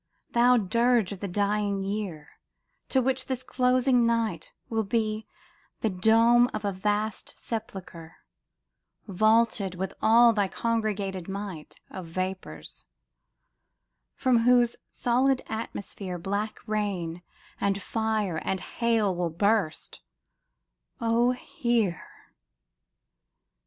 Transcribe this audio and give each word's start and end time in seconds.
Thou 0.31 0.57
dirge 0.57 1.11
Of 1.11 1.19
the 1.19 1.27
dying 1.27 1.83
year, 1.83 2.39
to 2.89 3.03
which 3.03 3.27
this 3.27 3.43
closing 3.43 4.03
night 4.03 4.51
Will 4.67 4.83
be 4.83 5.27
the 5.81 5.91
dome 5.91 6.49
of 6.55 6.65
a 6.65 6.71
vast 6.71 7.37
sepulchre, 7.37 8.15
Vaulted 9.07 9.75
with 9.75 9.93
all 10.01 10.33
thy 10.33 10.47
congregated 10.47 11.29
might 11.29 11.79
Of 11.91 12.07
vapours, 12.07 12.83
from 14.15 14.39
whose 14.39 14.75
solid 14.89 15.43
atmosphere 15.47 16.17
Black 16.17 16.57
rain, 16.67 17.21
and 17.59 17.79
fire, 17.79 18.37
and 18.37 18.59
hail 18.59 19.15
will 19.15 19.29
burst: 19.29 20.01
oh, 20.99 21.29
hear! 21.33 22.07